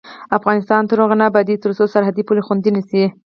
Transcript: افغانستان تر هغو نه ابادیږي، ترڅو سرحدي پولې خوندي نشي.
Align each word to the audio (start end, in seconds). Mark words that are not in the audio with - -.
افغانستان 0.37 0.81
تر 0.89 0.97
هغو 1.03 1.15
نه 1.21 1.25
ابادیږي، 1.29 1.61
ترڅو 1.63 1.83
سرحدي 1.93 2.23
پولې 2.27 2.41
خوندي 2.47 2.71
نشي. 2.77 3.03